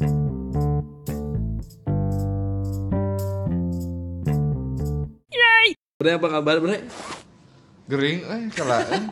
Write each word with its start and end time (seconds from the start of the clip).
Bre 0.00 0.08
apa 6.16 6.28
kabar 6.32 6.56
bre? 6.64 6.80
Gering 7.84 8.24
eh 8.24 8.48
salah 8.56 8.80
eh. 8.88 9.04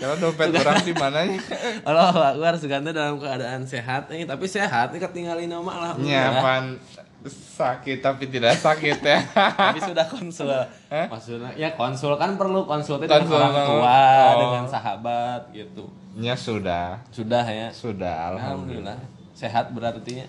Kalau 0.00 0.16
dompet 0.16 0.48
orang 0.56 0.80
di 0.80 0.96
mana 0.96 1.28
ya? 1.28 1.36
Allah 1.84 2.32
Akbar 2.32 2.56
Suganda 2.56 2.88
dalam 2.88 3.20
keadaan 3.20 3.68
sehat 3.68 4.08
nih 4.08 4.24
tapi 4.24 4.48
sehat 4.48 4.96
nih 4.96 5.04
ketinggalin 5.04 5.52
nama 5.52 5.92
lah 5.92 5.92
Nyaman 6.00 6.80
sakit 7.28 8.00
tapi 8.00 8.32
tidak 8.32 8.56
sakit 8.56 9.04
ya. 9.04 9.20
tapi 9.68 9.84
sudah 9.84 10.08
konsul 10.08 10.48
Hah? 10.48 11.04
maksudnya 11.12 11.52
ya 11.52 11.76
konsul 11.76 12.16
kan 12.16 12.40
perlu 12.40 12.64
konsul 12.64 12.96
dengan 12.96 13.28
orang 13.28 13.52
tua 13.60 14.00
oh. 14.08 14.36
dengan 14.40 14.64
sahabat 14.64 15.52
gitu 15.52 15.84
Nya 16.16 16.32
sudah, 16.32 17.04
sudah 17.12 17.44
ya 17.44 17.68
sudah 17.68 18.32
alhamdulillah. 18.32 18.96
alhamdulillah 18.96 19.19
sehat 19.40 19.72
berarti 19.72 20.20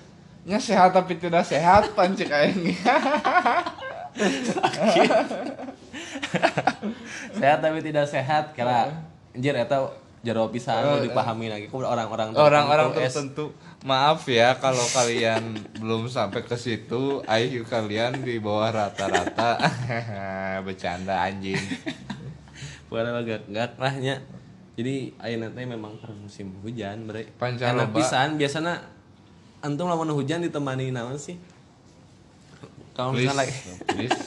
Nya 0.42 0.58
sehat 0.58 0.96
tapi 0.96 1.20
tidak 1.20 1.46
sehat 1.46 1.94
pancik 1.94 2.32
aing. 2.32 2.74
sehat 7.38 7.60
tapi 7.62 7.80
tidak 7.84 8.08
sehat 8.10 8.56
kira 8.56 8.90
anjir 9.32 9.54
eta 9.54 9.78
jero 10.22 10.50
pisan 10.54 10.82
Oh, 10.86 10.98
nu 10.98 11.06
dipahami 11.06 11.50
lagi 11.50 11.66
ku 11.70 11.82
orang-orang 11.82 12.34
Orang-orang 12.34 12.94
tertentu, 12.94 13.54
maaf 13.82 14.22
ya 14.30 14.54
kalau 14.62 14.86
kalian 14.94 15.58
belum 15.82 16.06
sampai 16.06 16.46
ke 16.46 16.54
situ, 16.54 17.26
IQ 17.26 17.66
kalian 17.66 18.22
di 18.22 18.38
bawah 18.38 18.70
rata-rata. 18.70 19.58
Bercanda 20.66 21.26
anjing. 21.26 21.58
Bukan 22.86 23.02
agak 23.18 23.50
gak 23.50 23.82
lahnya. 23.82 24.22
Jadi 24.78 25.10
ayeuna 25.18 25.50
teh 25.58 25.66
memang 25.66 25.98
musim 26.22 26.54
hujan 26.62 27.10
bre. 27.10 27.26
Panjang 27.42 27.74
Enak 27.74 27.90
loba. 27.90 27.98
pisan 27.98 28.38
biasana 28.38 28.78
antum 29.62 29.86
lamun 29.86 30.10
hujan 30.18 30.42
ditemani 30.42 30.90
naon 30.90 31.16
sih? 31.22 31.38
Kalau 32.98 33.16
misalnya 33.16 33.46
lagi 33.46 33.56
please. 33.88 34.22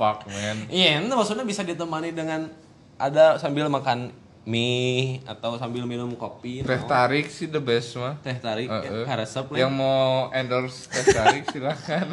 Fuck 0.00 0.24
man. 0.32 0.64
Iya, 0.72 1.04
itu 1.04 1.12
maksudnya 1.12 1.44
bisa 1.44 1.60
ditemani 1.60 2.16
dengan 2.16 2.48
ada 2.96 3.36
sambil 3.36 3.68
makan 3.68 4.08
mie 4.48 5.20
atau 5.28 5.60
sambil 5.60 5.84
minum 5.84 6.08
kopi. 6.16 6.64
Teh 6.64 6.80
naon. 6.80 6.88
tarik 6.88 7.28
sih 7.28 7.52
the 7.52 7.60
best 7.60 8.00
mah. 8.00 8.16
Teh 8.24 8.38
tarik 8.40 8.72
karesep 9.04 9.52
lah. 9.52 9.58
Yang 9.60 9.72
mau 9.76 10.32
endorse 10.32 10.88
teh 10.88 11.04
tarik 11.12 11.44
silakan. 11.52 12.06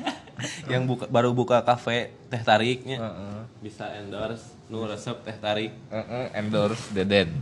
yang 0.72 0.84
buka, 0.84 1.08
baru 1.08 1.32
buka 1.32 1.64
kafe 1.64 2.12
teh 2.28 2.42
tariknya. 2.44 3.00
Heeh. 3.00 3.38
Bisa 3.64 3.88
endorse 3.96 4.52
nu 4.68 4.84
resep 4.84 5.16
teh 5.24 5.36
tarik. 5.40 5.72
Heeh, 5.88 6.36
endorse 6.36 6.92
Deden. 6.92 7.32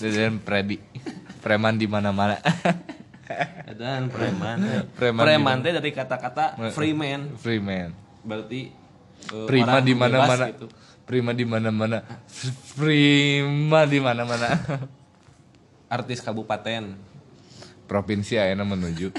Deden 0.00 0.40
Predi. 0.40 0.80
Preman 1.44 1.76
di 1.76 1.84
mana-mana. 1.84 2.40
Dan 3.80 4.08
preman. 4.08 4.58
Preman 4.92 5.22
preman 5.22 5.56
di 5.58 5.64
teh 5.64 5.72
dari 5.72 5.90
kata-kata 5.90 6.56
free 6.70 6.92
man. 6.92 7.34
Free 7.36 7.58
man. 7.58 7.92
Berarti 8.22 8.70
eh, 9.28 9.46
Prima 9.46 9.78
di 9.78 9.92
mana-mana. 9.92 10.44
gitu. 10.48 10.66
Prima 11.02 11.30
di 11.30 11.44
mana-mana. 11.44 11.98
Prima 12.74 13.80
di 13.84 13.98
mana-mana. 13.98 14.48
Artis 15.96 16.20
kabupaten. 16.20 16.96
Provinsi 17.84 18.40
ayeuna 18.40 18.64
menuju 18.64 19.12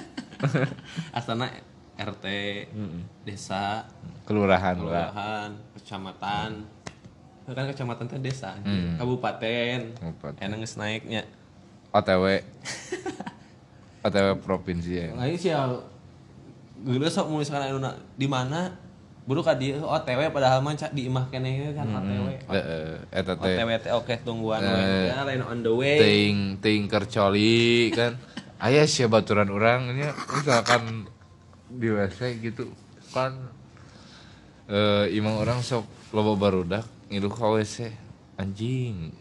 Astana 1.17 1.53
RT, 1.93 2.25
desa, 3.21 3.85
kelurahan 4.25 4.73
lah. 4.73 5.13
kelurahan, 5.13 5.49
kecamatan. 5.77 6.51
Kan 7.45 7.65
kecamatan 7.69 8.05
teh 8.09 8.17
desa, 8.17 8.57
Hmm. 8.59 8.97
kabupaten. 8.97 9.93
Kabupaten. 9.93 10.41
Enak 10.41 10.65
naiknya. 10.73 11.21
OTW. 11.93 12.41
OTW 14.03 14.27
provinsi 14.43 14.91
ya. 14.93 15.07
Lain 15.15 15.35
sih 15.39 15.49
ya 15.49 15.67
geuleuh 16.83 17.07
sok 17.07 17.31
misalkan 17.31 17.71
anu 17.71 17.79
di 18.19 18.27
mana 18.27 18.75
buru 19.23 19.39
ka 19.39 19.55
dieu 19.55 19.79
OTW 19.79 20.27
padahal 20.35 20.59
mah 20.59 20.75
di 20.75 21.07
imah 21.07 21.31
keneh 21.31 21.71
kan 21.71 21.87
OTW. 21.87 22.27
Heeh, 22.51 22.99
eta 23.09 23.39
teh. 23.39 23.55
OTW 23.55 23.69
teh 23.79 23.91
oke 23.95 24.13
tungguan 24.21 24.59
Eh, 24.59 24.67
we. 24.75 25.07
Ya 25.07 25.23
lain 25.23 25.41
on 25.41 25.59
the 25.63 25.71
way. 25.71 25.97
ting 26.03 26.35
ting 26.59 26.91
kercoli 26.91 27.87
kan 27.95 28.19
ayah 28.59 28.83
sih 28.83 29.07
baturan 29.07 29.47
orangnya 29.47 30.11
misalkan 30.35 31.07
di 31.71 31.87
WC 31.87 32.43
gitu 32.43 32.67
kan 33.15 33.35
eh 34.67 35.07
imang 35.15 35.39
orang 35.39 35.59
sok 35.59 35.87
loba 36.11 36.35
barudak 36.35 36.83
ngilu 37.07 37.31
ka 37.31 37.47
WC 37.47 37.91
anjing 38.35 39.11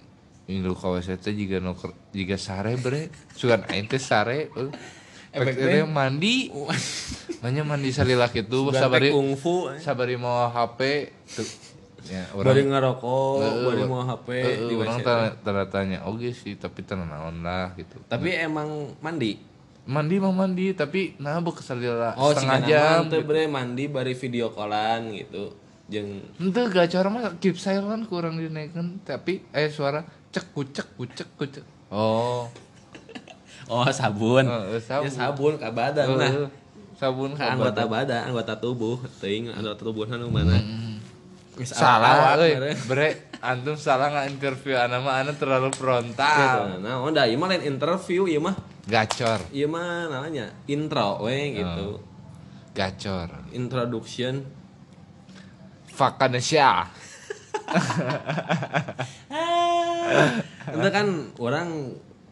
ngilu 0.45 0.73
ka 0.73 0.91
WC 0.91 1.17
teh 1.17 1.33
jiga 1.33 1.59
nuker 1.59 1.91
jiga 2.11 2.35
sare 2.35 2.75
bre 2.75 3.09
sugan 3.33 3.63
aing 3.67 3.87
teh 3.87 3.99
sare 3.99 4.49
eh. 4.49 4.71
Efek 5.33 5.57
Efek 5.57 5.89
mandi 5.89 6.53
Makanya 7.41 7.65
mandi 7.65 7.89
salila 7.89 8.29
gitu 8.29 8.69
Sugan 8.69 8.75
teh 8.75 8.81
sabari 8.81 9.09
kungfu. 9.09 9.71
eh. 9.71 9.81
sabari 9.81 10.15
mau 10.15 10.45
HP 10.47 10.81
tuh 11.25 11.49
ya 12.05 12.27
Bari 12.35 12.67
ngerokok, 12.67 13.35
Heeh, 13.39 13.63
bari 13.65 13.83
mau 13.87 14.03
HP 14.03 14.29
di 14.67 14.75
orang 14.75 15.01
tanda, 15.01 15.65
tanya 15.65 16.05
oke 16.05 16.29
sih 16.33 16.55
tapi 16.55 16.83
tenang 16.83 17.09
naon 17.09 17.41
lah 17.41 17.73
gitu 17.73 17.97
Tapi 18.05 18.35
emang 18.37 18.93
mandi. 18.99 19.39
mandi 19.83 20.15
mah 20.19 20.31
mandi 20.31 20.71
tapi 20.73 21.17
nah 21.17 21.39
bek 21.39 21.59
salila 21.59 22.13
Oh, 22.15 22.31
setengah 22.31 22.61
jam 22.63 22.69
jam 22.69 23.03
teh 23.09 23.23
bre 23.23 23.47
mandi 23.47 23.87
bari 23.87 24.13
video 24.13 24.51
callan 24.51 25.11
gitu. 25.11 25.57
Jeung 25.89 26.23
ente 26.39 26.63
gacor 26.69 27.09
mah 27.09 27.35
keep 27.37 27.57
silent 27.57 28.05
kurang 28.05 28.37
dinaikkan 28.37 29.01
tapi 29.01 29.43
eh 29.49 29.67
suara 29.67 30.05
cek 30.33 30.47
kucek 30.51 30.87
kucek 30.97 31.29
kucek 31.37 31.65
oh 31.93 32.49
oh 33.73 33.87
sabun. 33.89 34.45
Heeh, 34.45 34.81
sabun. 34.81 35.07
Ya 35.07 35.11
sabun 35.13 35.55
ka 35.57 35.69
badan 35.71 36.07
nah. 36.13 36.27
Heeh, 36.27 36.49
sabun 36.97 37.31
ka 37.33 37.53
anggota 37.53 37.85
badan. 37.85 37.89
badan, 37.89 38.23
anggota 38.29 38.55
tubuh, 38.57 38.97
teuing 39.21 39.49
anggota 39.49 39.81
tubuh 39.81 40.05
nu 40.05 40.29
mana. 40.29 40.57
Geus 41.53 41.69
salah 41.71 42.33
awak, 42.33 42.49
euy 42.49 42.73
bre 42.89 43.29
antum 43.39 43.77
salah 43.77 44.09
nggak 44.09 44.27
interview 44.33 44.73
anak 44.73 45.05
mah 45.05 45.21
anak 45.21 45.37
terlalu 45.37 45.69
Gitu. 45.69 45.79
frontal 45.79 46.81
Nah, 46.81 47.05
udah 47.05 47.29
ieu 47.29 47.37
mah 47.37 47.53
lain 47.53 47.65
interview 47.69 48.25
ieu 48.25 48.41
mah. 48.41 48.57
gacor 48.89 49.37
Ieu 49.53 49.69
mah 49.69 50.09
namanya 50.09 50.49
intro 50.65 51.21
we 51.23 51.55
gitu. 51.55 52.01
gacor 52.73 53.29
Introduction. 53.53 54.43
Vakanesya 55.93 56.89
Itu 60.77 60.89
kan 60.93 61.07
orang 61.39 61.69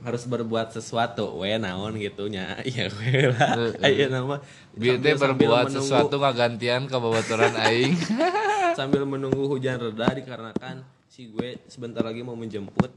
harus 0.01 0.25
berbuat 0.25 0.73
sesuatu 0.73 1.37
we 1.41 1.53
naon 1.61 2.01
gitu 2.01 2.29
nya. 2.33 2.57
Iya 2.69 2.89
we 2.97 3.29
lah. 3.29 3.75
Ayo 3.85 4.09
nama 4.09 4.41
Biar 4.73 4.97
berbuat 5.01 5.69
sesuatu 5.69 6.17
ngagantian 6.17 6.89
ke 6.89 6.97
babaturan 6.97 7.53
aing 7.57 7.97
sambil 8.79 9.05
menunggu 9.05 9.51
hujan 9.51 9.77
reda 9.77 10.09
dikarenakan 10.15 10.87
si 11.11 11.29
gue 11.29 11.61
sebentar 11.69 12.01
lagi 12.01 12.25
mau 12.25 12.39
menjemput. 12.39 12.89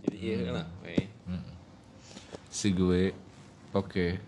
Jadi 0.00 0.16
iya 0.16 0.48
lah, 0.48 0.66
we. 0.80 0.96
si 2.50 2.72
gue 2.74 3.14
oke 3.70 4.18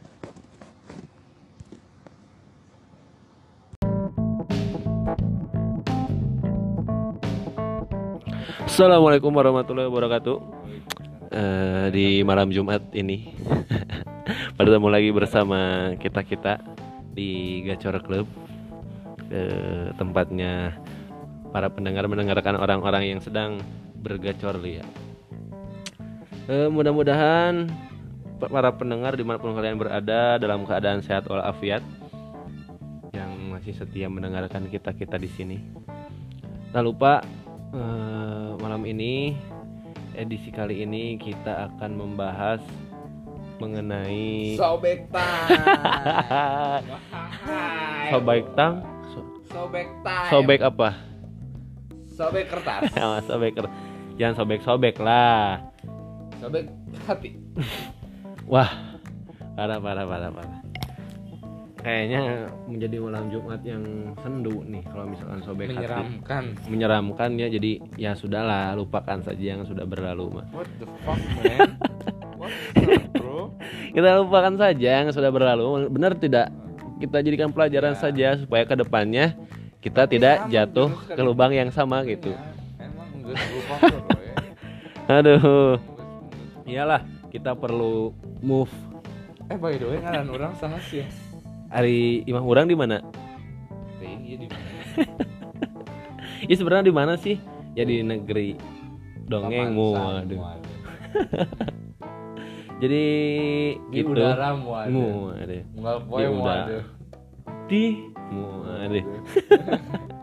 Assalamualaikum 8.82 9.30
warahmatullahi 9.30 9.86
wabarakatuh. 9.86 10.36
Eh, 11.30 11.86
di 11.94 12.06
malam 12.26 12.50
Jumat 12.50 12.82
ini 12.90 13.30
bertemu 14.58 14.90
lagi 14.90 15.14
bersama 15.14 15.94
kita 16.02 16.26
kita 16.26 16.58
di 17.14 17.62
Gacor 17.62 18.02
Club, 18.02 18.26
Eh, 19.30 19.94
tempatnya 19.94 20.82
para 21.54 21.70
pendengar 21.70 22.10
mendengarkan 22.10 22.58
orang-orang 22.58 23.06
yang 23.06 23.22
sedang 23.22 23.62
bergacor 24.02 24.58
liat. 24.58 24.90
Eh, 26.50 26.66
mudah-mudahan 26.66 27.70
pa- 28.42 28.50
para 28.50 28.74
pendengar 28.74 29.14
di 29.14 29.22
mana 29.22 29.38
pun 29.38 29.54
kalian 29.54 29.78
berada 29.78 30.42
dalam 30.42 30.66
keadaan 30.66 31.06
sehat 31.06 31.30
walafiat 31.30 31.86
yang 33.14 33.30
masih 33.46 33.78
setia 33.78 34.10
mendengarkan 34.10 34.66
kita 34.66 34.90
kita 34.90 35.22
di 35.22 35.30
sini. 35.30 35.58
Tak 36.74 36.82
lupa 36.82 37.22
eh, 37.72 38.50
malam 38.56 38.82
ini 38.84 39.36
edisi 40.12 40.48
kali 40.48 40.82
ini 40.82 41.16
kita 41.16 41.68
akan 41.70 41.90
membahas 41.96 42.60
mengenai 43.58 44.54
sobek 44.54 45.06
tang 45.14 46.84
sobek 48.10 48.44
tang 48.52 48.74
So- 49.08 49.28
sobek 49.48 49.88
tang 50.02 50.24
sobek 50.28 50.60
apa? 50.62 50.88
Sobek 52.12 52.44
kertas. 52.46 52.92
Sobek 53.28 53.56
ker- 53.56 53.72
jangan 54.14 54.34
sobek 54.36 54.60
sobek 54.60 54.96
lah. 55.00 55.64
Sobek 56.38 56.68
hati. 57.02 57.40
Wah 58.52 58.68
parah 59.52 59.80
parah 59.80 60.04
parah 60.04 60.30
parah 60.30 60.60
kayaknya 61.82 62.46
menjadi 62.70 62.96
malam 63.02 63.24
Jumat 63.28 63.60
yang 63.66 63.82
sendu 64.22 64.62
nih 64.66 64.82
kalau 64.86 65.04
misalkan 65.10 65.42
sobek 65.42 65.66
hati 65.70 65.82
menyeramkan 65.82 66.44
menyeramkan 66.70 67.30
ya 67.36 67.46
jadi 67.50 67.72
ya 67.98 68.12
sudahlah 68.14 68.78
lupakan 68.78 69.18
saja 69.20 69.58
yang 69.58 69.66
sudah 69.66 69.82
berlalu 69.82 70.40
mah 70.40 70.46
what 70.54 70.70
the 70.78 70.86
fuck 71.02 71.18
man 71.42 71.74
what 72.38 72.54
the 72.74 72.82
fuck 72.86 73.10
bro 73.18 73.50
kita 73.92 74.24
lupakan 74.24 74.56
saja 74.56 75.04
yang 75.04 75.08
sudah 75.12 75.28
berlalu. 75.28 75.88
Benar 75.92 76.16
tidak? 76.16 76.48
Kita 76.96 77.20
jadikan 77.20 77.52
pelajaran 77.52 77.92
saja 77.92 78.40
supaya 78.40 78.64
ke 78.64 78.72
depannya 78.72 79.36
kita 79.82 80.06
tidak 80.06 80.46
emang 80.46 80.50
jatuh 80.54 80.88
ke 81.10 81.18
kan- 81.18 81.26
lubang 81.26 81.52
yang 81.52 81.68
sama 81.68 82.00
gitu. 82.06 82.32
Ya, 82.32 82.88
emang 82.88 83.10
lupa. 83.26 83.76
Aduh. 85.10 85.76
Iyalah, 86.64 87.02
kita 87.28 87.58
perlu 87.58 88.14
move. 88.40 88.70
Eh 89.50 89.58
by 89.58 89.74
the 89.76 89.86
way 89.90 89.98
ngaran 90.00 90.30
orang 90.30 90.54
sana 90.56 90.78
sih 90.78 91.02
ya. 91.02 91.06
Ari 91.72 92.20
imah 92.28 92.44
orang 92.44 92.68
di 92.68 92.76
mana? 92.76 93.00
Ya 96.44 96.54
sebenarnya 96.58 96.92
di 96.92 96.94
mana 96.94 97.16
sih? 97.16 97.40
Ya 97.72 97.88
di 97.88 98.04
negeri. 98.04 98.60
Pamansan, 99.32 99.72
Waduh. 99.76 100.36
waduh. 100.36 100.70
Jadi 102.82 103.04
Di 103.78 104.02
gitu. 104.02 104.12
udara. 104.12 104.52
Unggal 104.58 105.96
poe 106.04 106.20
Di 106.20 106.28
udara. 106.28 106.64
Di. 107.70 107.84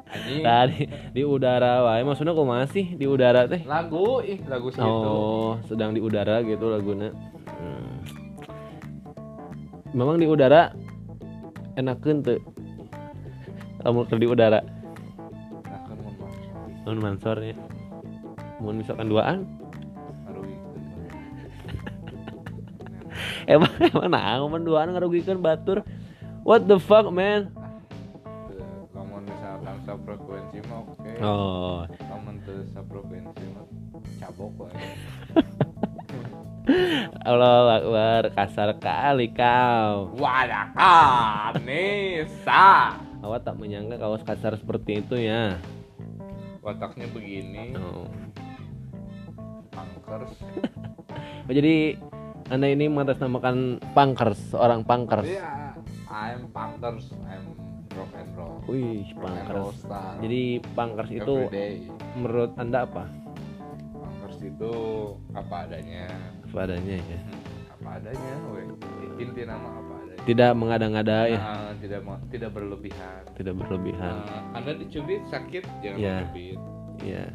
Tadi 0.45 0.89
di 1.13 1.21
udara 1.21 1.85
wae 1.85 2.01
maksudnya 2.01 2.33
kok 2.33 2.49
masih 2.49 2.85
di 2.97 3.05
udara 3.05 3.45
teh? 3.45 3.61
Lagu 3.65 4.25
ih 4.25 4.41
lagu 4.49 4.73
segitu. 4.73 4.89
Oh, 4.89 5.61
sedang 5.69 5.93
di 5.93 6.01
udara 6.01 6.41
gitu 6.41 6.65
laguna. 6.69 7.13
Hmm. 7.45 7.97
Memang 9.93 10.17
di 10.17 10.25
udara 10.25 10.73
enakeun 11.79 12.19
teu? 12.19 12.43
Lamun 13.87 14.03
di 14.19 14.27
udara. 14.27 14.59
Nah, 14.59 15.79
kan 15.87 15.95
mun 15.95 16.13
mah. 16.19 16.31
Mun 16.83 16.99
mansor 16.99 17.39
ya. 17.39 17.55
Mun 18.59 18.83
misalkan 18.83 19.07
duaan, 19.07 19.47
emang 23.53 23.71
emang 23.79 24.11
nah 24.11 24.43
mun 24.43 24.67
duaan 24.67 24.91
ngarugikeun 24.91 25.39
batur. 25.39 25.87
What 26.43 26.67
the 26.67 26.75
fuck, 26.75 27.07
man? 27.07 27.55
Lamun 28.91 29.23
misalkan 29.23 29.79
frekuensi 30.03 30.59
mah 30.67 30.83
oke. 30.83 31.11
Oh, 31.23 31.87
Lamun 31.87 32.35
teu 32.43 32.67
frekuensi 32.67 33.43
mah 33.55 33.63
cabok 34.19 34.67
wae. 34.67 34.75
Allah 37.21 37.77
Akbar, 37.77 38.23
kasar 38.31 38.69
kali 38.75 39.29
kau. 39.29 40.13
Wadakan 40.15 41.59
Nisa. 41.63 42.95
Awak 43.19 43.39
tak 43.43 43.55
menyangka 43.55 43.99
kaos 43.99 44.23
kasar 44.23 44.55
seperti 44.55 44.99
itu 44.99 45.15
ya. 45.15 45.59
Wataknya 46.59 47.07
begini, 47.09 47.75
Oh. 47.75 48.07
angkers. 49.73 50.33
Oh, 51.49 51.53
jadi 51.55 51.97
anda 52.47 52.69
ini 52.69 52.85
mengatasnamakan 52.85 53.81
punkers, 53.97 54.37
seorang 54.53 54.85
punkers. 54.85 55.25
Iya, 55.25 55.73
I'm 56.05 56.45
punkers, 56.53 57.09
I'm 57.25 57.57
rock 57.89 58.13
and 58.13 58.29
roll. 58.37 58.61
Wih, 58.69 59.01
star. 59.73 60.21
Jadi 60.21 60.61
punkers 60.77 61.09
itu 61.09 61.49
Everyday. 61.49 61.89
menurut 62.13 62.53
anda 62.53 62.85
apa? 62.85 63.09
Punkers 63.89 64.37
itu 64.39 64.73
apa 65.33 65.65
adanya. 65.65 66.05
Apa 66.49 66.59
adanya 66.65 66.95
ya. 66.97 67.19
Apa 67.71 67.89
adanya, 67.95 68.33
we. 68.49 68.61
Inti 69.19 69.41
nama 69.43 69.69
apa 69.71 69.93
adanya. 69.99 70.21
Tidak 70.21 70.51
mengada-ngada 70.53 71.17
ya, 71.25 71.39
Nah, 71.39 71.71
tidak 71.77 72.01
mau- 72.01 72.21
tidak 72.27 72.49
berlebihan. 72.51 73.21
tidak 73.33 73.53
berlebihan. 73.55 74.15
Nah, 74.19 74.41
anda 74.53 74.71
dicubit 74.73 75.21
sakit 75.25 75.63
jangan 75.79 75.97
berlebih. 75.99 76.53
Iya. 76.99 77.25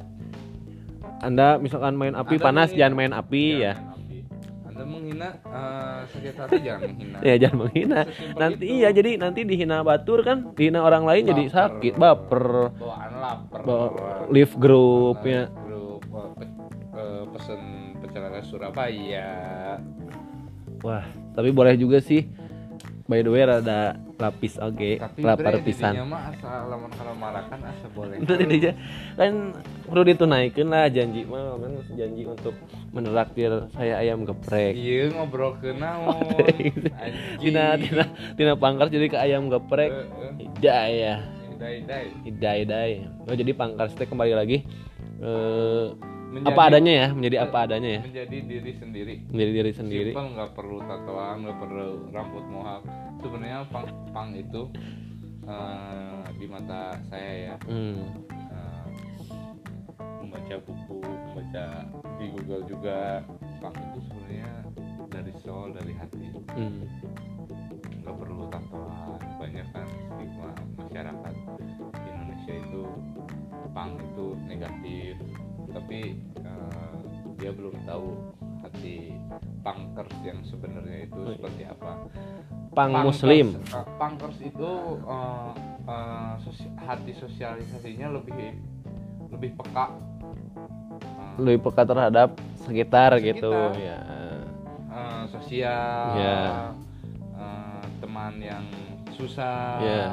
Anda 1.21 1.57
misalkan 1.57 1.95
main 1.95 2.13
api 2.13 2.35
Anda 2.35 2.45
panas 2.45 2.69
menghina- 2.69 2.79
jangan 2.79 2.95
main 2.95 3.13
api 3.15 3.45
Jangan 3.45 3.61
ya. 3.61 3.73
main 3.73 3.93
api. 3.95 4.19
Anda 4.65 4.83
menghina 4.85 5.29
eh, 5.39 5.99
sakit 6.05 6.35
hati 6.35 6.57
jangan 6.61 6.81
menghina. 6.89 7.19
Ya 7.23 7.35
jangan 7.39 7.59
menghina. 7.61 7.99
Sesimpel 8.05 8.37
Nanti 8.37 8.65
itu. 8.65 8.75
iya 8.75 8.89
jadi 8.91 9.11
nanti 9.17 9.41
dihina 9.43 9.77
batur 9.81 10.21
kan, 10.21 10.39
dihina 10.53 10.81
orang 10.81 11.05
lain 11.05 11.23
jadi 11.25 11.45
Baper. 11.45 11.55
sakit, 11.55 11.95
baper. 11.95 12.45
Bawaan 12.75 13.13
lapar. 13.17 13.61
Bawa 13.63 13.87
live 14.29 14.55
group 14.57 15.19
ya. 15.23 15.47
Grup 15.49 16.03
pe- 16.35 16.53
eh, 16.93 17.25
pesen 17.31 17.61
perjalanan 18.15 18.47
Surabaya. 18.47 19.31
Wah, 20.87 21.03
tapi 21.35 21.51
boleh 21.51 21.75
juga 21.75 21.99
sih. 21.99 22.31
By 23.11 23.21
the 23.21 23.29
way 23.29 23.43
rada 23.43 23.99
lapis 24.17 24.57
oke, 24.57 24.97
Tapi 24.97 25.21
lapar 25.21 25.61
pisan. 25.61 25.93
mah 26.09 26.31
asa 26.33 26.65
lamun 26.71 26.89
kalau 26.95 27.13
marakan 27.19 27.61
asa 27.67 27.91
boleh. 27.91 28.23
Itu 28.23 28.39
tidak 28.39 28.79
kan 29.19 29.53
perlu 29.91 30.03
ditunaikan 30.09 30.67
lah 30.73 30.87
janji 30.89 31.27
mah 31.27 31.59
janji 31.93 32.23
untuk 32.25 32.55
menraktir 32.95 33.51
saya 33.75 33.99
ayam 34.01 34.23
geprek. 34.25 34.79
Iya 34.79 35.11
ngobrol 35.11 35.59
ke 35.59 35.75
naon. 35.75 36.17
Tina 37.43 37.77
tina 37.77 38.05
tina 38.39 38.53
pangkar 38.57 38.89
jadi 38.89 39.11
ke 39.11 39.19
ayam 39.21 39.53
geprek. 39.53 39.91
Hidayah, 40.39 41.19
Dai 41.61 41.83
dai. 41.85 42.09
hidayah, 42.25 43.05
Oh 43.29 43.37
jadi 43.37 43.53
pangkar 43.53 43.93
teh 43.93 44.09
kembali 44.09 44.33
lagi 44.33 44.65
eh, 45.21 46.14
Menjadi- 46.35 46.51
apa 46.51 46.63
adanya 46.65 46.93
ya, 46.93 47.07
menjadi 47.09 47.37
apa 47.41 47.59
adanya 47.61 47.91
ya, 47.91 48.01
Menjadi 48.03 48.39
diri 48.43 48.73
sendiri. 48.75 49.15
menjadi 49.25 49.53
diri 49.53 49.73
sendiri. 49.73 50.11
Simpel 50.11 50.27
nggak 50.33 50.51
perlu 50.53 50.79
tatoan, 50.81 51.37
nggak 51.41 51.59
perlu 51.59 51.87
rambut 52.11 52.45
mohak. 52.49 52.83
Sebenarnya 53.17 53.59
pang 53.69 53.87
pang 54.11 54.31
itu 54.33 54.63
eh, 55.45 56.21
di 56.35 56.47
mata 56.47 56.81
saya 57.05 57.33
ya 57.45 57.57
Hmm. 57.63 58.01
eh, 58.51 58.87
membaca 60.19 60.55
buku, 60.59 60.99
membaca 61.01 61.65
di 62.17 62.27
Google 62.31 62.63
juga 62.65 63.21
pang 63.61 63.77
itu 63.77 63.99
sebenarnya 64.03 64.51
dari 65.07 65.33
soul, 65.39 65.71
dari 65.71 65.93
hati. 65.93 66.27
Hmm. 66.51 66.83
nggak 67.97 68.17
perlu 68.17 68.45
tatoan 68.47 69.17
banyak 69.39 69.67
kan 69.71 69.87
stigma 69.89 70.51
masyarakat 70.77 71.35
Indonesia 72.05 72.55
itu 72.55 72.83
pang 73.71 73.97
itu 73.97 74.27
negatif 74.45 75.17
tapi 75.75 76.01
eh, 76.39 76.93
dia 77.37 77.51
belum 77.51 77.75
tahu 77.85 78.09
hati 78.61 79.13
punkers 79.61 80.15
yang 80.23 80.39
sebenarnya 80.43 81.05
itu 81.05 81.21
seperti 81.31 81.63
apa 81.67 82.07
Pang 82.71 82.91
Punkers- 82.91 83.07
muslim. 83.21 83.47
eh, 83.61 83.87
punkers 83.97 84.39
itu 84.41 84.71
eh, 85.05 85.51
eh, 85.85 86.33
sosi- 86.41 86.75
hati 86.79 87.13
sosialisasinya 87.13 88.09
lebih 88.13 88.55
lebih 89.29 89.51
peka 89.57 89.87
Eh, 90.95 91.35
Lebih 91.37 91.67
peka 91.67 91.83
terhadap 91.85 92.31
sekitar, 92.63 93.19
gitu 93.19 93.51
Sekitar. 93.51 93.75
ya. 93.77 93.99
eh, 94.89 95.23
sosial 95.29 96.07
Ya. 96.15 96.41
eh, 97.35 97.83
teman 97.99 98.39
yang 98.39 98.63
susah 99.13 99.79
Ya. 99.81 100.07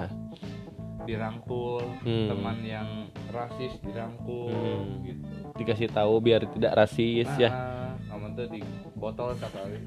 dirangkul 1.01 1.81
Hmm. 2.01 2.27
teman 2.27 2.57
yang 2.63 2.89
rasis 3.27 3.73
dirangkul 3.79 4.49
Hmm. 4.49 5.01
gitu 5.03 5.30
Dikasih 5.61 5.93
tahu 5.93 6.17
biar 6.17 6.41
tidak 6.57 6.73
rasis 6.73 7.29
ya. 7.37 7.53
nah, 7.53 7.93
kamu 8.09 8.33
tuh 8.33 8.47
di 8.49 8.61
botol 8.97 9.37
sekali 9.37 9.77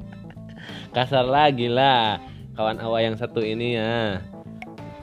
Kasar 0.96 1.28
lagi 1.28 1.68
lah 1.68 2.16
kawan 2.56 2.80
awa 2.80 3.04
yang 3.04 3.20
satu 3.20 3.44
ini 3.44 3.76
ya. 3.76 4.24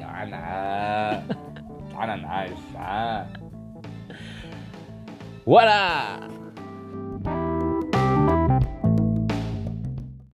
jangan 0.02 0.34
ah 0.34 1.14
jangan 1.94 2.20
ah 2.26 3.22
Wala. 5.46 6.33